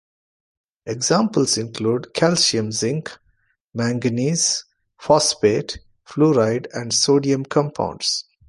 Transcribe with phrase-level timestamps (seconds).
[0.87, 3.15] Examples include calcium, zinc,
[3.75, 4.65] manganese,
[4.99, 5.77] phosphate,
[6.09, 8.25] fluoride and sodium compounds.